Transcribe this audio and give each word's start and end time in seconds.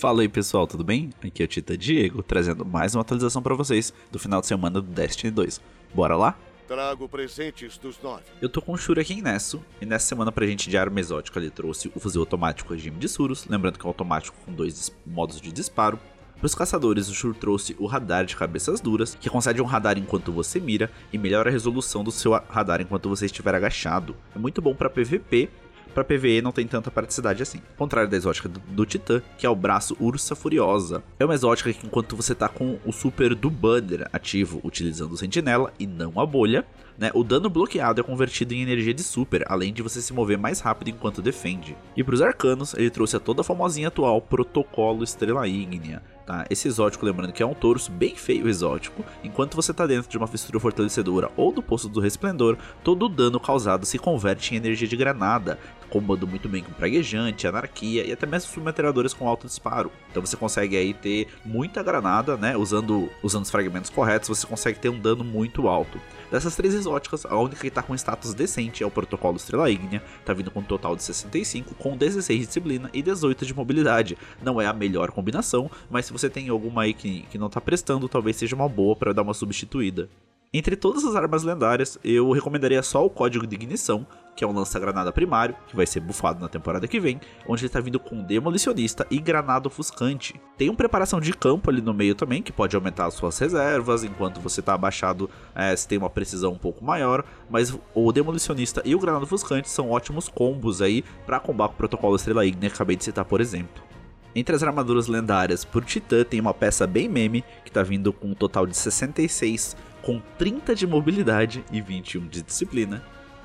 Fala 0.00 0.22
aí 0.22 0.30
pessoal, 0.30 0.66
tudo 0.66 0.82
bem? 0.82 1.10
Aqui 1.22 1.42
é 1.42 1.44
o 1.44 1.46
Tita 1.46 1.76
Diego, 1.76 2.22
trazendo 2.22 2.64
mais 2.64 2.94
uma 2.94 3.02
atualização 3.02 3.42
para 3.42 3.54
vocês 3.54 3.92
do 4.10 4.18
final 4.18 4.40
de 4.40 4.46
semana 4.46 4.80
do 4.80 4.86
Destiny 4.88 5.30
2. 5.30 5.60
Bora 5.94 6.16
lá? 6.16 6.38
Trago 6.66 7.06
presentes 7.06 7.76
dos 7.76 8.00
nove. 8.02 8.22
Eu 8.40 8.48
tô 8.48 8.62
com 8.62 8.72
o 8.72 8.78
Shuriken 8.78 9.20
Nesso, 9.20 9.62
e 9.78 9.84
nessa 9.84 10.06
semana 10.06 10.32
pra 10.32 10.46
gente 10.46 10.70
de 10.70 10.78
arma 10.78 10.98
exótica 10.98 11.38
ele 11.38 11.50
trouxe 11.50 11.92
o 11.94 12.00
fuzil 12.00 12.22
automático 12.22 12.72
regime 12.72 12.96
de 12.96 13.10
Surus, 13.10 13.46
lembrando 13.46 13.78
que 13.78 13.84
é 13.84 13.88
automático 13.88 14.34
com 14.46 14.54
dois 14.54 14.90
modos 15.06 15.38
de 15.38 15.52
disparo. 15.52 16.00
Para 16.38 16.46
os 16.46 16.54
caçadores, 16.54 17.10
o 17.10 17.14
Shur 17.14 17.34
trouxe 17.34 17.76
o 17.78 17.84
radar 17.84 18.24
de 18.24 18.34
cabeças 18.34 18.80
duras, 18.80 19.14
que 19.14 19.28
concede 19.28 19.60
um 19.60 19.66
radar 19.66 19.98
enquanto 19.98 20.32
você 20.32 20.58
mira 20.58 20.90
e 21.12 21.18
melhora 21.18 21.50
a 21.50 21.52
resolução 21.52 22.02
do 22.02 22.10
seu 22.10 22.32
radar 22.48 22.80
enquanto 22.80 23.06
você 23.06 23.26
estiver 23.26 23.54
agachado. 23.54 24.16
É 24.34 24.38
muito 24.38 24.62
bom 24.62 24.74
para 24.74 24.88
PVP 24.88 25.50
para 25.90 26.04
PVE 26.04 26.42
não 26.42 26.52
tem 26.52 26.66
tanta 26.66 26.90
praticidade 26.90 27.42
assim. 27.42 27.58
Ao 27.58 27.76
contrário 27.76 28.10
da 28.10 28.16
exótica 28.16 28.48
do, 28.48 28.60
do, 28.60 28.86
Titã, 28.86 29.20
que 29.36 29.46
é 29.46 29.50
o 29.50 29.54
braço 29.54 29.96
Ursa 30.00 30.34
Furiosa. 30.34 31.02
É 31.18 31.24
uma 31.24 31.34
exótica 31.34 31.72
que 31.72 31.86
enquanto 31.86 32.16
você 32.16 32.34
tá 32.34 32.48
com 32.48 32.78
o 32.84 32.92
super 32.92 33.34
do 33.34 33.50
Banner 33.50 34.08
ativo 34.12 34.60
utilizando 34.64 35.12
o 35.12 35.16
Sentinela 35.16 35.72
e 35.78 35.86
não 35.86 36.18
a 36.18 36.26
bolha, 36.26 36.64
né, 37.00 37.10
o 37.14 37.24
dano 37.24 37.48
bloqueado 37.48 38.00
é 38.00 38.04
convertido 38.04 38.52
em 38.52 38.60
energia 38.60 38.92
de 38.92 39.02
super, 39.02 39.42
além 39.48 39.72
de 39.72 39.82
você 39.82 40.02
se 40.02 40.12
mover 40.12 40.36
mais 40.36 40.60
rápido 40.60 40.90
enquanto 40.90 41.22
defende. 41.22 41.74
E 41.96 42.04
para 42.04 42.14
os 42.14 42.20
arcanos, 42.20 42.74
ele 42.74 42.90
trouxe 42.90 43.16
a 43.16 43.20
toda 43.20 43.40
a 43.40 43.44
famosinha 43.44 43.88
atual 43.88 44.20
Protocolo 44.20 45.02
Estrela 45.02 45.48
Ígnea, 45.48 46.02
Tá? 46.30 46.46
Esse 46.48 46.68
exótico, 46.68 47.04
lembrando 47.04 47.32
que 47.32 47.42
é 47.42 47.46
um 47.46 47.54
torso 47.54 47.90
bem 47.90 48.14
feio 48.14 48.48
exótico, 48.48 49.04
enquanto 49.24 49.56
você 49.56 49.72
está 49.72 49.84
dentro 49.84 50.08
de 50.08 50.16
uma 50.16 50.28
fissura 50.28 50.60
fortalecedora 50.60 51.28
ou 51.36 51.50
do 51.50 51.60
Poço 51.60 51.88
do 51.88 51.98
Resplendor, 51.98 52.56
todo 52.84 53.06
o 53.06 53.08
dano 53.08 53.40
causado 53.40 53.84
se 53.84 53.98
converte 53.98 54.54
em 54.54 54.58
energia 54.58 54.86
de 54.86 54.96
granada, 54.96 55.58
combando 55.88 56.28
muito 56.28 56.48
bem 56.48 56.62
com 56.62 56.72
praguejante, 56.72 57.48
anarquia 57.48 58.06
e 58.06 58.12
até 58.12 58.26
mesmo 58.26 58.48
submetralhadoras 58.52 59.12
com 59.12 59.28
alto 59.28 59.48
disparo. 59.48 59.90
Então 60.08 60.24
você 60.24 60.36
consegue 60.36 60.76
aí 60.76 60.94
ter 60.94 61.26
muita 61.44 61.82
granada, 61.82 62.36
né? 62.36 62.56
Usando, 62.56 63.10
usando 63.24 63.42
os 63.42 63.50
fragmentos 63.50 63.90
corretos, 63.90 64.28
você 64.28 64.46
consegue 64.46 64.78
ter 64.78 64.88
um 64.88 65.00
dano 65.00 65.24
muito 65.24 65.66
alto. 65.66 66.00
Dessas 66.30 66.54
três 66.54 66.74
exóticas, 66.74 67.26
a 67.26 67.36
única 67.36 67.60
que 67.60 67.66
está 67.66 67.82
com 67.82 67.92
status 67.94 68.32
decente 68.32 68.84
é 68.84 68.86
o 68.86 68.90
Protocolo 68.90 69.36
Estrela 69.36 69.68
Ígnea, 69.68 70.00
tá 70.24 70.32
vindo 70.32 70.50
com 70.50 70.60
um 70.60 70.64
total 70.64 70.94
de 70.94 71.02
65, 71.02 71.74
com 71.74 71.96
16 71.96 72.38
de 72.38 72.46
disciplina 72.46 72.88
e 72.92 73.02
18 73.02 73.44
de 73.44 73.52
mobilidade. 73.52 74.16
Não 74.40 74.60
é 74.60 74.66
a 74.66 74.72
melhor 74.72 75.10
combinação, 75.10 75.68
mas 75.90 76.06
se 76.06 76.12
você 76.12 76.19
tem 76.28 76.48
alguma 76.48 76.82
aí 76.82 76.92
que, 76.92 77.22
que 77.30 77.38
não 77.38 77.48
tá 77.48 77.60
prestando, 77.60 78.08
talvez 78.08 78.36
seja 78.36 78.56
uma 78.56 78.68
boa 78.68 78.96
para 78.96 79.12
dar 79.12 79.22
uma 79.22 79.34
substituída. 79.34 80.08
Entre 80.52 80.74
todas 80.74 81.04
as 81.04 81.14
armas 81.14 81.44
lendárias, 81.44 81.96
eu 82.02 82.28
recomendaria 82.32 82.82
só 82.82 83.06
o 83.06 83.10
código 83.10 83.46
de 83.46 83.54
ignição, 83.54 84.04
que 84.34 84.42
é 84.42 84.46
um 84.46 84.52
lança-granada 84.52 85.12
primário, 85.12 85.54
que 85.68 85.76
vai 85.76 85.86
ser 85.86 86.00
bufado 86.00 86.40
na 86.40 86.48
temporada 86.48 86.88
que 86.88 86.98
vem, 86.98 87.20
onde 87.46 87.62
ele 87.62 87.68
está 87.68 87.78
vindo 87.78 88.00
com 88.00 88.20
demolicionista 88.20 89.06
e 89.12 89.18
granada 89.18 89.68
ofuscante. 89.68 90.40
Tem 90.58 90.68
uma 90.68 90.76
preparação 90.76 91.20
de 91.20 91.32
campo 91.32 91.70
ali 91.70 91.80
no 91.80 91.94
meio 91.94 92.16
também, 92.16 92.42
que 92.42 92.50
pode 92.50 92.74
aumentar 92.74 93.06
as 93.06 93.14
suas 93.14 93.38
reservas, 93.38 94.02
enquanto 94.02 94.40
você 94.40 94.58
está 94.58 94.74
abaixado, 94.74 95.30
é, 95.54 95.76
você 95.76 95.86
tem 95.86 95.98
uma 95.98 96.10
precisão 96.10 96.52
um 96.52 96.58
pouco 96.58 96.84
maior, 96.84 97.24
mas 97.48 97.78
o 97.94 98.10
demolicionista 98.10 98.82
e 98.84 98.92
o 98.92 98.98
granada 98.98 99.22
ofuscante 99.22 99.70
são 99.70 99.90
ótimos 99.90 100.28
combos 100.28 100.82
aí 100.82 101.04
para 101.24 101.38
combater 101.38 101.74
o 101.74 101.76
protocolo 101.76 102.16
Estrela 102.16 102.44
Ígnea 102.44 102.70
que 102.70 102.74
acabei 102.74 102.96
de 102.96 103.04
citar, 103.04 103.24
por 103.24 103.40
exemplo. 103.40 103.89
Entre 104.34 104.54
as 104.54 104.62
armaduras 104.62 105.08
lendárias 105.08 105.64
por 105.64 105.84
Titã 105.84 106.22
tem 106.24 106.40
uma 106.40 106.54
peça 106.54 106.86
bem 106.86 107.08
meme, 107.08 107.42
que 107.64 107.70
está 107.70 107.82
vindo 107.82 108.12
com 108.12 108.28
um 108.28 108.34
total 108.34 108.66
de 108.66 108.76
66 108.76 109.76
com 110.02 110.20
30 110.38 110.74
de 110.74 110.86
mobilidade 110.86 111.64
e 111.70 111.80
21 111.80 112.28
de 112.28 112.42
disciplina. 112.42 113.02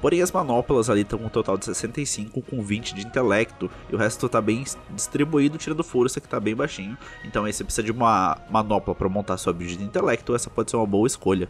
Porém, 0.00 0.20
as 0.20 0.30
manoplas 0.30 0.90
ali 0.90 1.00
estão 1.00 1.18
com 1.18 1.24
um 1.24 1.30
total 1.30 1.56
de 1.56 1.64
65 1.64 2.42
com 2.42 2.62
20 2.62 2.94
de 2.94 3.06
intelecto 3.06 3.70
e 3.90 3.94
o 3.94 3.98
resto 3.98 4.26
está 4.26 4.40
bem 4.40 4.62
distribuído, 4.90 5.56
tirando 5.56 5.82
força 5.82 6.20
que 6.20 6.26
está 6.26 6.38
bem 6.38 6.54
baixinho. 6.54 6.96
Então, 7.24 7.46
aí 7.46 7.52
você 7.52 7.64
precisa 7.64 7.82
de 7.82 7.90
uma 7.90 8.36
manopla 8.50 8.94
para 8.94 9.08
montar 9.08 9.38
sua 9.38 9.54
build 9.54 9.78
de 9.78 9.84
intelecto, 9.84 10.34
essa 10.34 10.50
pode 10.50 10.70
ser 10.70 10.76
uma 10.76 10.86
boa 10.86 11.06
escolha. 11.06 11.48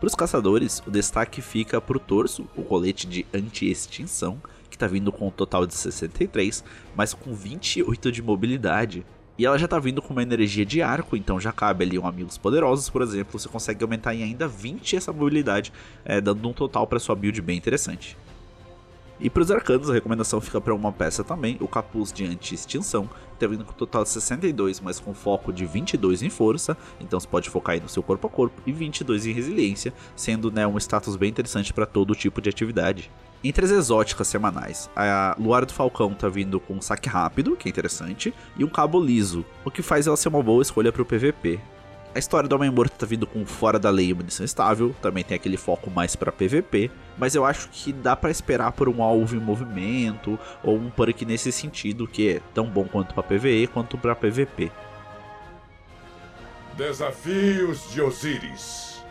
Para 0.00 0.08
os 0.08 0.14
caçadores, 0.14 0.82
o 0.86 0.90
destaque 0.90 1.40
fica 1.40 1.80
para 1.80 1.96
o 1.96 2.00
torso, 2.00 2.46
o 2.56 2.62
colete 2.62 3.06
de 3.06 3.24
anti-extinção, 3.32 4.38
que 4.76 4.84
está 4.84 4.86
vindo 4.86 5.10
com 5.10 5.26
um 5.26 5.30
total 5.30 5.66
de 5.66 5.74
63, 5.74 6.62
mas 6.94 7.14
com 7.14 7.34
28 7.34 8.12
de 8.12 8.22
mobilidade. 8.22 9.04
E 9.38 9.44
ela 9.44 9.58
já 9.58 9.66
tá 9.66 9.78
vindo 9.78 10.00
com 10.00 10.12
uma 10.12 10.22
energia 10.22 10.64
de 10.64 10.80
arco, 10.80 11.16
então 11.16 11.40
já 11.40 11.52
cabe 11.52 11.84
ali 11.84 11.98
um 11.98 12.06
Amigos 12.06 12.38
Poderosos, 12.38 12.88
por 12.88 13.02
exemplo, 13.02 13.38
você 13.38 13.48
consegue 13.48 13.82
aumentar 13.82 14.14
em 14.14 14.22
ainda 14.22 14.46
20 14.46 14.96
essa 14.96 15.12
mobilidade, 15.12 15.72
é, 16.04 16.20
dando 16.20 16.48
um 16.48 16.52
total 16.52 16.86
para 16.86 16.98
sua 16.98 17.14
build 17.14 17.40
bem 17.42 17.56
interessante. 17.56 18.16
E 19.18 19.30
para 19.30 19.42
os 19.42 19.50
arcanos, 19.50 19.88
a 19.88 19.94
recomendação 19.94 20.40
fica 20.42 20.60
para 20.60 20.74
uma 20.74 20.92
peça 20.92 21.24
também, 21.24 21.56
o 21.60 21.68
capuz 21.68 22.12
de 22.12 22.26
anti-extinção, 22.26 23.08
tá 23.38 23.46
vindo 23.46 23.64
com 23.64 23.72
um 23.72 23.74
total 23.74 24.02
de 24.02 24.10
62, 24.10 24.80
mas 24.80 25.00
com 25.00 25.14
foco 25.14 25.52
de 25.52 25.64
22 25.64 26.22
em 26.22 26.30
força, 26.30 26.76
então 27.00 27.18
você 27.18 27.26
pode 27.26 27.48
focar 27.48 27.74
aí 27.74 27.80
no 27.80 27.88
seu 27.88 28.02
corpo 28.02 28.26
a 28.26 28.30
corpo, 28.30 28.60
e 28.66 28.72
22 28.72 29.26
em 29.26 29.32
resiliência, 29.32 29.92
sendo 30.14 30.50
né, 30.50 30.66
um 30.66 30.76
status 30.78 31.16
bem 31.16 31.30
interessante 31.30 31.72
para 31.72 31.86
todo 31.86 32.14
tipo 32.14 32.42
de 32.42 32.50
atividade. 32.50 33.10
Entre 33.44 33.64
as 33.64 33.70
exóticas 33.70 34.26
semanais, 34.28 34.90
a 34.96 35.36
Luar 35.38 35.64
do 35.64 35.72
Falcão 35.72 36.12
tá 36.14 36.28
vindo 36.28 36.58
com 36.58 36.74
um 36.74 36.80
saque 36.80 37.08
rápido, 37.08 37.56
que 37.56 37.68
é 37.68 37.70
interessante, 37.70 38.34
e 38.56 38.64
um 38.64 38.68
cabo 38.68 39.00
liso, 39.00 39.44
o 39.64 39.70
que 39.70 39.82
faz 39.82 40.06
ela 40.06 40.16
ser 40.16 40.28
uma 40.28 40.42
boa 40.42 40.62
escolha 40.62 40.90
para 40.90 41.02
o 41.02 41.06
PVP. 41.06 41.60
A 42.14 42.18
história 42.18 42.48
do 42.48 42.54
Homem-Morto 42.54 42.96
tá 42.96 43.04
vindo 43.04 43.26
com 43.26 43.44
fora 43.44 43.78
da 43.78 43.90
lei 43.90 44.08
e 44.08 44.14
munição 44.14 44.44
estável, 44.44 44.96
também 45.02 45.22
tem 45.22 45.36
aquele 45.36 45.58
foco 45.58 45.90
mais 45.90 46.16
para 46.16 46.32
PVP, 46.32 46.90
mas 47.18 47.34
eu 47.34 47.44
acho 47.44 47.68
que 47.68 47.92
dá 47.92 48.16
para 48.16 48.30
esperar 48.30 48.72
por 48.72 48.88
um 48.88 49.02
alvo 49.02 49.36
em 49.36 49.38
movimento 49.38 50.38
ou 50.64 50.78
um 50.78 50.88
perk 50.88 51.26
nesse 51.26 51.52
sentido 51.52 52.08
que 52.08 52.36
é 52.36 52.40
tão 52.54 52.70
bom 52.70 52.86
quanto 52.86 53.14
para 53.14 53.22
PVE 53.22 53.66
quanto 53.66 53.98
para 53.98 54.16
PVP. 54.16 54.72
Desafios 56.74 57.90
de 57.92 58.00
Osiris. 58.00 59.04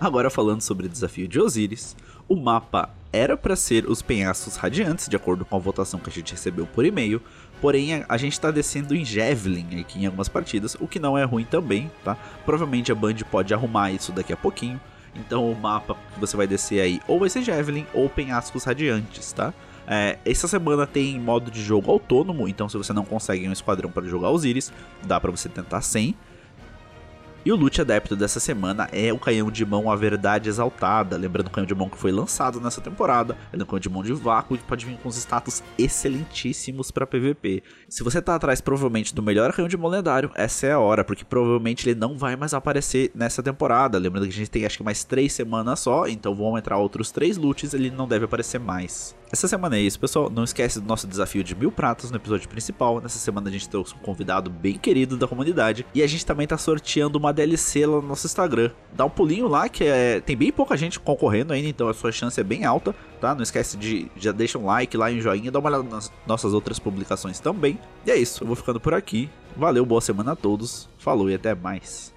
Agora 0.00 0.30
falando 0.30 0.62
sobre 0.62 0.86
o 0.86 0.88
desafio 0.88 1.26
de 1.26 1.40
Osiris, 1.40 1.96
o 2.28 2.36
mapa 2.36 2.99
era 3.12 3.36
para 3.36 3.56
ser 3.56 3.86
os 3.86 4.02
penhascos 4.02 4.56
radiantes, 4.56 5.08
de 5.08 5.16
acordo 5.16 5.44
com 5.44 5.56
a 5.56 5.58
votação 5.58 5.98
que 5.98 6.08
a 6.08 6.12
gente 6.12 6.32
recebeu 6.32 6.66
por 6.66 6.84
e-mail, 6.84 7.20
porém 7.60 8.04
a 8.08 8.16
gente 8.16 8.32
está 8.32 8.50
descendo 8.50 8.94
em 8.94 9.04
Javelin 9.04 9.80
aqui 9.80 10.00
em 10.00 10.06
algumas 10.06 10.28
partidas, 10.28 10.76
o 10.80 10.86
que 10.86 10.98
não 10.98 11.18
é 11.18 11.24
ruim 11.24 11.44
também, 11.44 11.90
tá? 12.04 12.16
Provavelmente 12.44 12.92
a 12.92 12.94
Band 12.94 13.16
pode 13.30 13.52
arrumar 13.52 13.90
isso 13.90 14.12
daqui 14.12 14.32
a 14.32 14.36
pouquinho, 14.36 14.80
então 15.14 15.50
o 15.50 15.58
mapa 15.58 15.96
que 16.14 16.20
você 16.20 16.36
vai 16.36 16.46
descer 16.46 16.80
aí 16.80 17.00
ou 17.08 17.18
vai 17.18 17.28
ser 17.28 17.42
Javelin 17.42 17.86
ou 17.92 18.08
penhascos 18.08 18.64
radiantes, 18.64 19.32
tá? 19.32 19.52
É, 19.86 20.18
essa 20.24 20.46
semana 20.46 20.86
tem 20.86 21.18
modo 21.18 21.50
de 21.50 21.60
jogo 21.60 21.90
autônomo, 21.90 22.46
então 22.46 22.68
se 22.68 22.76
você 22.76 22.92
não 22.92 23.04
consegue 23.04 23.48
um 23.48 23.52
esquadrão 23.52 23.90
para 23.90 24.06
jogar 24.06 24.30
Osiris, 24.30 24.72
dá 25.02 25.18
para 25.18 25.32
você 25.32 25.48
tentar 25.48 25.80
sem. 25.80 26.14
E 27.42 27.50
o 27.50 27.56
loot 27.56 27.80
adepto 27.80 28.14
dessa 28.14 28.38
semana 28.38 28.86
é 28.92 29.10
o 29.10 29.18
canhão 29.18 29.50
de 29.50 29.64
mão 29.64 29.90
A 29.90 29.96
Verdade 29.96 30.50
Exaltada. 30.50 31.16
Lembrando 31.16 31.46
o 31.46 31.50
canhão 31.50 31.66
de 31.66 31.74
mão 31.74 31.88
que 31.88 31.96
foi 31.96 32.12
lançado 32.12 32.60
nessa 32.60 32.82
temporada. 32.82 33.34
Ele 33.50 33.62
é 33.62 33.64
um 33.64 33.66
canhão 33.66 33.80
de 33.80 33.88
mão 33.88 34.02
de 34.02 34.12
vácuo 34.12 34.56
e 34.56 34.58
pode 34.58 34.84
vir 34.84 34.98
com 34.98 35.08
os 35.08 35.16
status 35.16 35.62
excelentíssimos 35.78 36.90
para 36.90 37.06
PVP. 37.06 37.62
Se 37.88 38.02
você 38.04 38.20
tá 38.20 38.34
atrás 38.34 38.60
provavelmente 38.60 39.14
do 39.14 39.22
melhor 39.22 39.54
canhão 39.54 39.68
de 39.68 39.76
mão 39.78 39.90
lendário, 39.90 40.30
essa 40.34 40.66
é 40.66 40.72
a 40.72 40.78
hora, 40.78 41.02
porque 41.02 41.24
provavelmente 41.24 41.88
ele 41.88 41.98
não 41.98 42.18
vai 42.18 42.36
mais 42.36 42.52
aparecer 42.52 43.10
nessa 43.14 43.42
temporada. 43.42 43.96
Lembrando 43.96 44.24
que 44.24 44.34
a 44.34 44.36
gente 44.36 44.50
tem 44.50 44.66
acho 44.66 44.76
que 44.76 44.84
mais 44.84 45.02
três 45.02 45.32
semanas 45.32 45.80
só, 45.80 46.06
então 46.06 46.34
vão 46.34 46.58
entrar 46.58 46.76
outros 46.76 47.10
três 47.10 47.38
loots, 47.38 47.72
ele 47.72 47.90
não 47.90 48.06
deve 48.06 48.26
aparecer 48.26 48.60
mais. 48.60 49.18
Essa 49.32 49.46
semana 49.46 49.76
é 49.76 49.80
isso, 49.80 50.00
pessoal. 50.00 50.28
Não 50.28 50.42
esquece 50.42 50.80
do 50.80 50.86
nosso 50.86 51.06
desafio 51.06 51.44
de 51.44 51.54
mil 51.54 51.70
pratas 51.70 52.10
no 52.10 52.16
episódio 52.16 52.48
principal. 52.48 53.00
Nessa 53.00 53.18
semana 53.18 53.48
a 53.48 53.52
gente 53.52 53.68
trouxe 53.68 53.94
um 53.94 53.98
convidado 53.98 54.50
bem 54.50 54.76
querido 54.76 55.16
da 55.16 55.28
comunidade. 55.28 55.86
E 55.94 56.02
a 56.02 56.06
gente 56.06 56.26
também 56.26 56.48
tá 56.48 56.58
sorteando 56.58 57.16
uma 57.16 57.32
DLC 57.32 57.86
lá 57.86 58.00
no 58.00 58.08
nosso 58.08 58.26
Instagram. 58.26 58.72
Dá 58.92 59.04
um 59.04 59.10
pulinho 59.10 59.46
lá, 59.46 59.68
que 59.68 59.84
é... 59.84 60.20
tem 60.20 60.36
bem 60.36 60.50
pouca 60.50 60.76
gente 60.76 60.98
concorrendo 60.98 61.52
ainda, 61.52 61.68
então 61.68 61.88
a 61.88 61.94
sua 61.94 62.10
chance 62.10 62.40
é 62.40 62.44
bem 62.44 62.64
alta, 62.64 62.92
tá? 63.20 63.32
Não 63.32 63.42
esquece 63.42 63.76
de 63.76 64.10
já 64.16 64.32
deixa 64.32 64.58
um 64.58 64.66
like 64.66 64.96
lá 64.96 65.10
e 65.10 65.18
um 65.18 65.20
joinha, 65.20 65.50
dá 65.50 65.60
uma 65.60 65.68
olhada 65.68 65.84
nas 65.84 66.12
nossas 66.26 66.52
outras 66.52 66.80
publicações 66.80 67.38
também. 67.38 67.78
E 68.04 68.10
é 68.10 68.16
isso, 68.16 68.42
eu 68.42 68.48
vou 68.48 68.56
ficando 68.56 68.80
por 68.80 68.94
aqui. 68.94 69.30
Valeu, 69.56 69.86
boa 69.86 70.00
semana 70.00 70.32
a 70.32 70.36
todos. 70.36 70.88
Falou 70.98 71.30
e 71.30 71.34
até 71.34 71.54
mais. 71.54 72.12